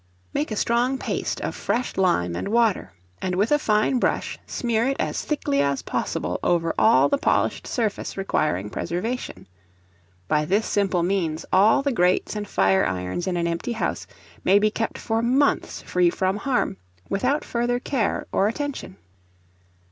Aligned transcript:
Make 0.33 0.49
a 0.49 0.55
strong 0.55 0.97
paste 0.97 1.39
of 1.41 1.53
fresh 1.53 1.95
lime 1.95 2.35
and 2.35 2.47
water, 2.47 2.91
and 3.21 3.35
with 3.35 3.51
a 3.51 3.59
fine 3.59 3.99
brush 3.99 4.39
smear 4.47 4.87
it 4.87 4.97
as 4.99 5.23
thickly 5.23 5.61
as 5.61 5.83
possible 5.83 6.39
over 6.41 6.73
all 6.79 7.07
the 7.07 7.19
polished 7.19 7.67
surface 7.67 8.17
requiring 8.17 8.71
preservation. 8.71 9.47
By 10.27 10.45
this 10.45 10.65
simple 10.65 11.03
means, 11.03 11.45
all 11.53 11.83
the 11.83 11.91
grates 11.91 12.35
and 12.35 12.47
fire 12.47 12.83
irons 12.87 13.27
in 13.27 13.37
an 13.37 13.45
empty 13.45 13.73
house 13.73 14.07
may 14.43 14.57
be 14.57 14.71
kept 14.71 14.97
for 14.97 15.21
months 15.21 15.83
free 15.83 16.09
from 16.09 16.37
harm, 16.37 16.77
without 17.07 17.45
further 17.45 17.77
care 17.79 18.25
or 18.31 18.47
attention. 18.47 18.97